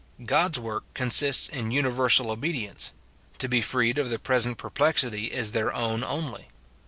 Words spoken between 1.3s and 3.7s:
in universal obedience; to be